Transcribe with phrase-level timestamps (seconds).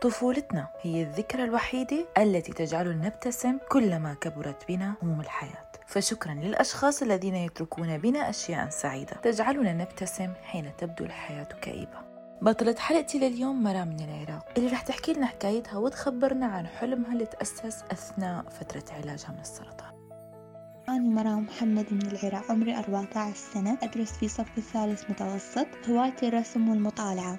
[0.00, 5.72] طفولتنا هي الذكرى الوحيدة التي تجعلنا نبتسم كلما كبرت بنا هموم الحياة.
[5.86, 11.98] فشكرا للأشخاص الذين يتركون بنا أشياء سعيدة تجعلنا نبتسم حين تبدو الحياة كئيبة.
[12.42, 17.26] بطلة حلقتي لليوم مرام من العراق اللي رح تحكي لنا حكايتها وتخبرنا عن حلمها اللي
[17.26, 19.92] تأسس أثناء فترة علاجها من السرطان.
[20.88, 26.68] أنا مرام محمد من العراق عمري 14 سنة أدرس في صف الثالث متوسط هوايتي الرسم
[26.68, 27.38] والمطالعة.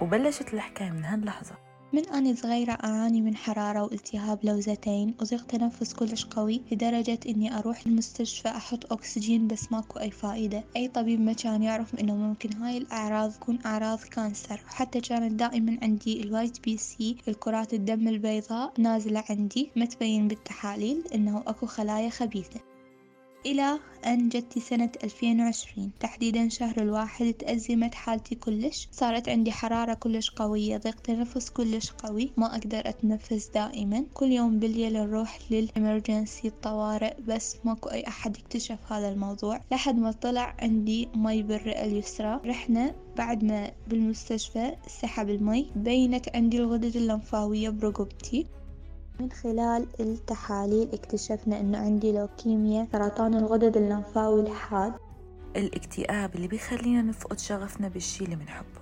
[0.00, 6.24] وبلشت الحكاية من هاللحظة من أنا صغيرة أعاني من حرارة والتهاب لوزتين وضيق تنفس كلش
[6.24, 10.64] قوي لدرجة إني أروح المستشفى أحط أكسجين بس ماكو أي فائدة.
[10.76, 14.60] أي طبيب ما كان يعرف إنه ممكن هاي الأعراض تكون أعراض cancer.
[14.66, 21.04] وحتى كانت دائما عندي ال white BC الكرات الدم البيضاء نازلة عندي ما تبين بالتحاليل
[21.14, 22.71] إنه أكو خلايا خبيثة.
[23.46, 28.88] إلى أن جتي سنة 2020 تحديدا شهر الواحد تأزمت حالتي كلش.
[28.92, 34.04] صارت عندي حرارة كلش قوية ضيق تنفس كلش قوي ما أقدر أتنفس دائما.
[34.14, 39.60] كل يوم بالليل نروح لل emergency الطوارئ بس ماكو أي أحد اكتشف هذا الموضوع.
[39.72, 42.40] لحد ما طلع عندي مي بالرئة اليسرى.
[42.46, 45.70] رحنا بعد ما بالمستشفى سحب المي.
[45.76, 48.46] بينت عندي الغدد اللمفاوية برقبتي.
[49.20, 54.92] من خلال التحاليل اكتشفنا إنه عندي لوكيميا سرطان الغدد اللمفاوي الحاد.
[55.56, 58.81] الاكتئاب اللي بيخلينا نفقد شغفنا بالشي اللي بنحبه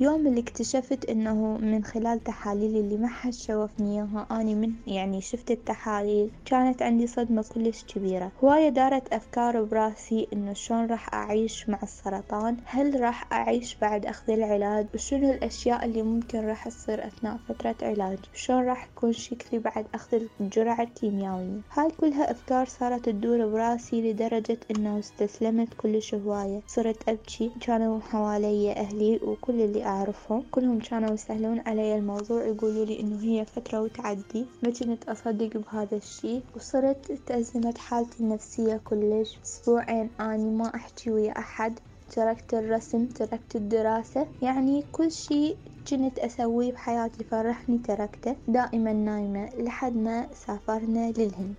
[0.00, 5.20] يوم اللي اكتشفت إنه من خلال تحاليلي اللي ما حد شوفني إياها اني من يعني
[5.20, 8.32] شفت التحاليل كانت عندي صدمة كلش كبيرة.
[8.44, 14.32] هواية دارت أفكار براسي إنه شلون راح أعيش مع السرطان هل راح أعيش بعد أخذ
[14.32, 19.86] العلاج وشنو الأشياء اللي ممكن راح تصير أثناء فترة علاجي شلون راح يكون شكلي بعد
[19.94, 21.60] أخذ الجرعة الكيميائية.
[21.72, 26.62] هاي كلها أفكار صارت تدور براسي لدرجة إنه استسلمت كلش هواية.
[26.66, 33.00] صرت أبكي كانوا حوالي أهلي وكل اللي أعرفهم كلهم كانوا يسهلون علي الموضوع يقولوا لي
[33.00, 39.38] إنه هي فترة وتعدي ما كنت أصدق بهذا الشي وصرت تأزمت حالتي النفسية كلش.
[39.44, 41.78] أسبوعين أني ما أحكي ويا أحد
[42.10, 45.54] تركت الرسم تركت الدراسة يعني كل شي
[45.90, 51.54] كنت أسويه بحياتي يفرحني تركته دائما نايمة لحد ما سافرنا للهند.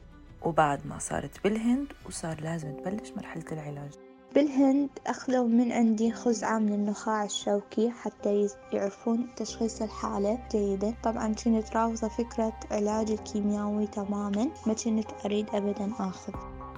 [0.45, 3.91] وبعد ما صارت بالهند وصار لازم تبلش مرحلة العلاج.
[4.35, 10.93] بالهند أخذوا من عندي خزعة من النخاع الشوكي حتى يعرفون تشخيص الحالة جيدا.
[11.03, 16.33] طبعا كنت رافضة فكرة علاج الكيميائي تماما ما كنت أريد أبدا أخذ.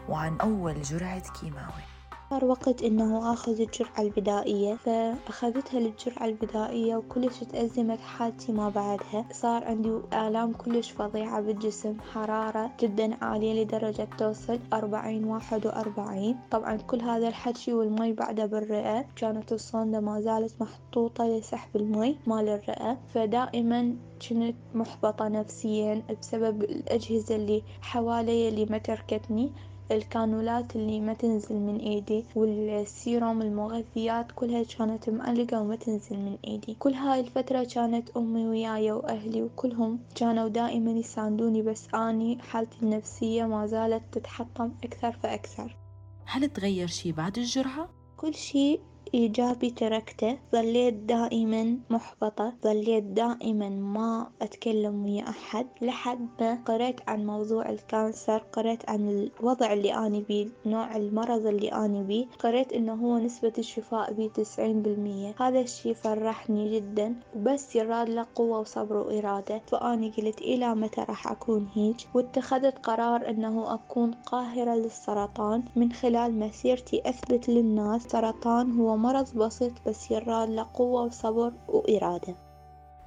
[0.10, 1.97] وعن أول جرعة كيماوي.
[2.30, 9.26] صار وقت إنه آخذ الجرعة البدائية فأخذتها للجرعة البدائية وكلش تأزمت حالتي ما بعدها.
[9.32, 16.38] صار عندي آلام كلش فظيعة بالجسم حرارة جدا عالية لدرجة توصل أربعين واحد وأربعين.
[16.52, 22.50] طبعا كل هذا الحكي والمي بعده بالرئة كانت الصوندة ما زالت محطوطة لسحب المي مال
[22.50, 23.96] الرئة فدائما
[24.30, 29.52] كنت محبطة نفسيا بسبب الأجهزة اللي حوالي اللي ما تركتني.
[29.92, 36.74] الكانولات اللي ما تنزل من ايدي والسيروم المغذيات كلها كانت معلقة وما تنزل من ايدي
[36.80, 43.46] كل هاي الفترة كانت أمي وياي وأهلي وكلهم كانوا دائما يساندوني بس أني حالتي النفسية
[43.46, 45.78] ما زالت تتحطم أكثر فأكثر
[46.26, 48.80] هل تغير شي بعد الجرعة؟ كل شي
[49.14, 55.68] إيجابي تركته ظليت دائما محبطة ظليت دائما ما أتكلم ويا أحد.
[55.82, 61.46] لحد ما قرأت عن موضوع ال cancer قرأت عن الوضع اللي أنا بيه نوع المرض
[61.46, 65.36] اللي أنا بيه قرأت إنه هو نسبة الشفاء بيه تسعين بالمية.
[65.40, 69.62] هذا الشي فرحني جدا وبس يراد له قوة وصبر وإرادة.
[69.68, 75.64] فأنا قلت إلى متى راح أكون هيج واتخذت قرار إنه أكون قاهرة للسرطان.
[75.76, 82.36] من خلال مسيرتي أثبت للناس سرطان هو مرض بسيط بس يراد له قوة وصبر وإرادة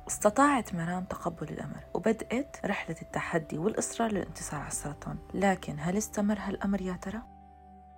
[0.09, 6.81] استطاعت مرام تقبل الأمر وبدأت رحلة التحدي والإصرار للانتصار على السرطان لكن هل استمر هالأمر
[6.83, 7.23] يا ترى؟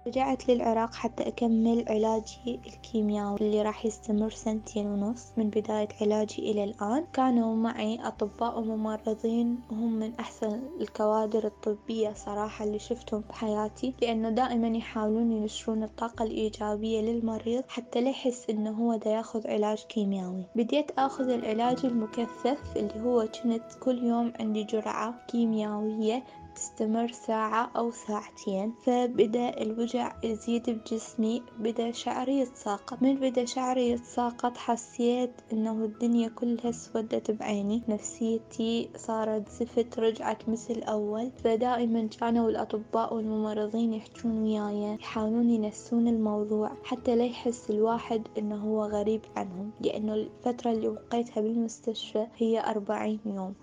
[0.07, 6.65] رجعت للعراق حتى أكمل علاجي الكيميائي اللي راح يستمر سنتين ونص من بداية علاجي إلى
[6.65, 7.05] الآن.
[7.13, 14.69] كانوا معي أطباء وممرضين وهم من أحسن الكوادر الطبية صراحة اللي شفتهم بحياتي لأنه دائما
[14.69, 20.47] يحاولون ينشرون الطاقة الإيجابية للمريض حتى لا يحس إنه هو دا ياخذ علاج كيميائي.
[20.57, 26.23] بديت آخذ العلاج المكثف اللي هو كنت كل يوم عندي جرعة كيميائية
[26.55, 33.03] تستمر ساعة أو ساعتين فبدأ الوجع يزيد بجسمي بدأ شعري يتساقط.
[33.03, 37.83] من بدأ شعري يتساقط حسيت إنه الدنيا كلها اسودت بعيني.
[37.89, 41.31] نفسيتي صارت زفت رجعت مثل أول.
[41.45, 48.85] فدائما كانوا الأطباء والممرضين يحجون وياي يحاولون ينسون الموضوع حتى لا يحس الواحد إنه هو
[48.85, 53.55] غريب عنهم لأنه الفترة اللي بقيتها بالمستشفى هي أربعين يوم.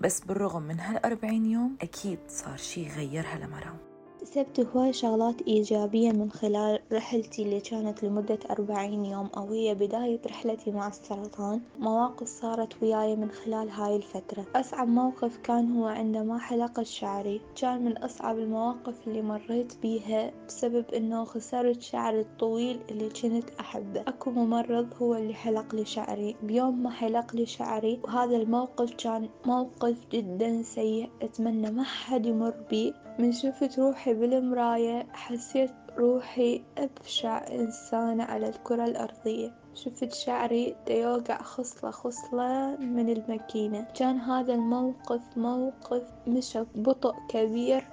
[0.00, 3.87] بس بالرغم من هالأربعين يوم أكيد صار شي غيرها لمرام
[4.22, 10.20] اكتسبت هواي شغلات إيجابية من خلال رحلتي اللي كانت لمدة أربعين يوم أو هي بداية
[10.26, 11.60] رحلتي مع السرطان.
[11.78, 14.46] مواقف صارت وياي من خلال هاي الفترة.
[14.56, 17.40] أصعب موقف كان هو عندما حلقت شعري.
[17.60, 24.00] كان من أصعب المواقف اللي مريت بيها بسبب إنه خسرت شعري الطويل اللي كنت أحبه.
[24.00, 26.36] أكو ممرض هو اللي حلق لي شعري.
[26.42, 31.10] بيوم ما حلق لي شعري وهذا الموقف كان موقف جدا سيء.
[31.22, 33.07] أتمنى ما حد يمر بيه.
[33.18, 39.54] من شفت روحي بالمراية حسيت روحي أبشع إنسانة على الكرة الأرضية.
[39.74, 43.86] شفت شعري ديوقع خصلة خصلة من الماكينة.
[43.94, 47.84] كان هذا الموقف موقف مشى ببطء كبير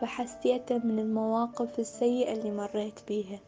[0.00, 3.40] فحسيته من المواقف السيئة اللي مريت بيها.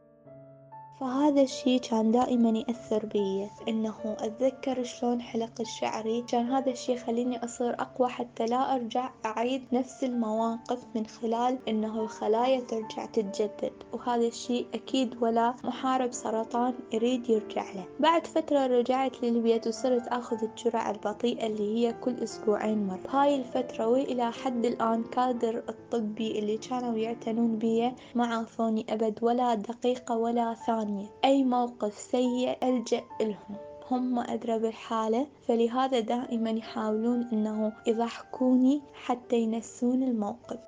[1.01, 3.51] فهذا الشي كان دائما يأثر بي.
[3.69, 6.23] إنه أتذكر شلون حلق شعري.
[6.29, 12.01] كان هذا الشي يخليني أصير أقوى حتى لا أرجع أعيد نفس المواقف من خلال إنه
[12.01, 13.73] الخلايا ترجع تتجدد.
[13.93, 17.85] وهذا الشي أكيد ولا محارب سرطان يريد يرجع له.
[18.01, 22.97] بعد فترة رجعت للبيت وصرت أخذ الجرعة البطيئة اللي هي كل أسبوعين مرة.
[22.97, 29.55] بهاي الفترة وإلى حد الآن كادر الطبي اللي كانوا يعتنون بي ما عافوني أبد ولا
[29.55, 30.86] دقيقة ولا ثانية.
[30.87, 33.57] ثانية أي موقف سيء ألجأ لهم.
[33.91, 40.59] هم أدرى بالحالة فلهذا دائما يحاولون أنه يضحكوني حتى ينسون الموقف.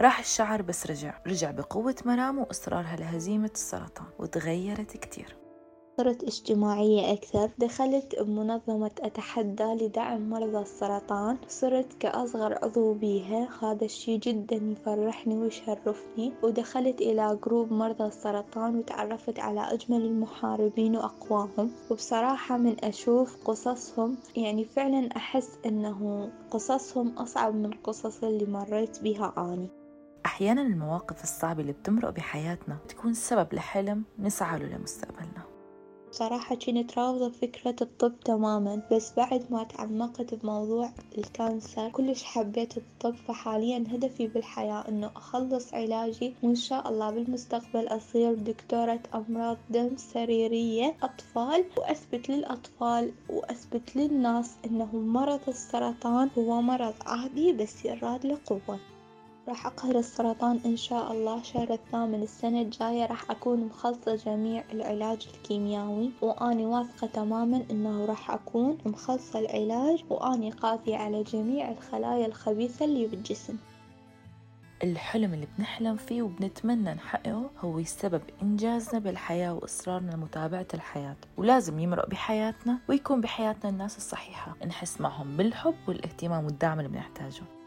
[0.00, 5.36] راح الشعر بس رجع رجع بقوة مرام وإصرارها لهزيمة السرطان وتغيرت كتير.
[5.98, 11.36] صرت اجتماعية أكثر دخلت بمنظمة أتحدى لدعم مرضى السرطان.
[11.48, 13.48] صرت كأصغر عضو بيها.
[13.62, 16.32] هذا الشي جدا يفرحني ويشرفني.
[16.42, 21.70] ودخلت إلى جروب مرضى السرطان وتعرفت على أجمل المحاربين وأقواهم.
[21.90, 29.34] وبصراحة من أشوف قصصهم يعني فعلا أحس أنه قصصهم أصعب من قصص اللي مريت بها
[29.38, 29.68] أني
[30.26, 35.37] أحيانا المواقف الصعبة اللي بتمرق بحياتنا تكون سبب لحلم نسعى له لمستقبلنا.
[36.12, 43.14] بصراحة كنت رافضة فكرة الطب تماما بس بعد ما تعمقت بموضوع الكانسر كلش حبيت الطب
[43.14, 50.96] فحاليا هدفي بالحياة إنه أخلص علاجي وإن شاء الله بالمستقبل أصير دكتورة أمراض دم سريرية
[51.02, 58.80] أطفال وأثبت للأطفال وأثبت للناس إنه مرض السرطان هو مرض عادي بس يراد له قوة.
[59.48, 61.42] راح أقهر السرطان إن شاء الله.
[61.42, 68.30] شهر الثامن السنة الجاية راح أكون مخلصة جميع العلاج الكيميائي وأني واثقة تماما إنه راح
[68.30, 73.56] أكون مخلصة العلاج وأني قاضية على جميع الخلايا الخبيثة اللي بالجسم.
[74.82, 81.16] الحلم اللي بنحلم فيه وبنتمنى نحققه هو سبب إنجازنا بالحياة وإصرارنا لمتابعة الحياة.
[81.36, 84.56] ولازم يمرق بحياتنا ويكون بحياتنا الناس الصحيحة.
[84.66, 87.57] نحس معهم بالحب والاهتمام والدعم اللي بنحتاجه.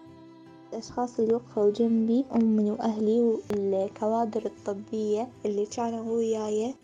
[0.73, 6.75] الأشخاص اللي وقفوا جنبي أمي وأهلي والكوادر الطبية اللي كانوا وياي.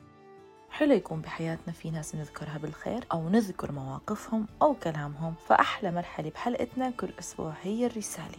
[0.69, 6.89] حلو يكون بحياتنا في ناس نذكرها بالخير أو نذكر مواقفهم أو كلامهم فأحلى مرحلة بحلقتنا
[6.89, 8.37] كل أسبوع هي الرسالة.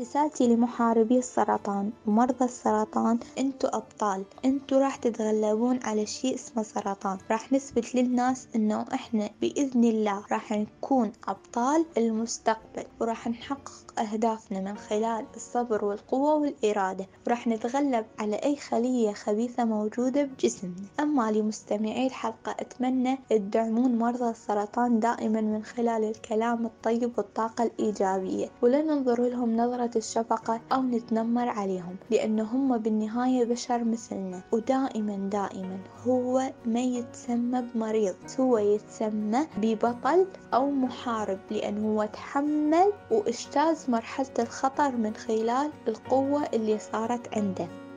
[0.00, 4.24] رسالتي لمحاربي السرطان ومرضى السرطان انتو أبطال.
[4.44, 7.18] انتو راح تتغلبون على شيء اسمه سرطان.
[7.30, 14.76] راح نثبت للناس إنه إحنا بإذن الله راح نكون أبطال المستقبل وراح نحقق أهدافنا من
[14.76, 17.06] خلال الصبر والقوة والإرادة.
[17.26, 20.74] وراح نتغلب على أي خلية خبيثة موجودة بجسمنا.
[21.00, 28.48] أما لمستمعي الحلقة أتمنى تدعمون مرضى السرطان دائما من خلال الكلام الطيب والطاقة الإيجابية.
[28.62, 34.40] ولا ننظر لهم نظرة الشفقة أو نتنمر عليهم لأن هم بالنهاية بشر مثلنا.
[34.52, 38.14] ودائما دائما هو ما يتسمى بمريض.
[38.40, 46.78] هو يتسمى ببطل أو محارب لأنه هو تحمل واجتاز مرحلة الخطر من خلال القوة اللي
[46.78, 47.87] صارت عنده.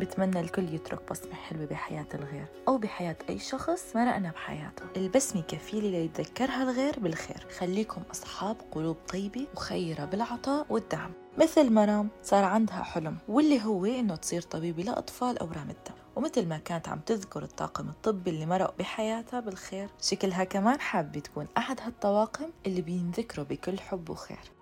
[0.00, 4.82] بتمنى الكل يترك بصمة حلوة بحياة الغير أو بحياة أي شخص مرقنا بحياته.
[4.96, 7.46] البسمة كفيلة ليتذكرها الغير بالخير.
[7.58, 11.10] خليكم أصحاب قلوب طيبة وخيرة بالعطاء والدعم.
[11.38, 15.94] مثل مرام صار عندها حلم واللي هو إنه تصير طبيبة لأطفال أورام الدم.
[16.16, 21.46] ومثل ما كانت عم تذكر الطاقم الطبي اللي مرق بحياتها بالخير شكلها كمان حابة تكون
[21.56, 24.59] أحد هالطواقم اللي بينذكروا بكل حب وخير.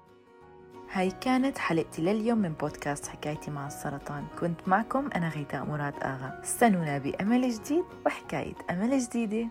[0.92, 4.24] هاي كانت حلقتي لليوم من بودكاست حكايتي مع السرطان.
[4.40, 6.40] كنت معكم أنا غيتاء مراد آغا.
[6.44, 9.48] استنونا بأمل جديد وحكاية أمل جديدة.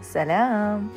[0.00, 0.88] سلام!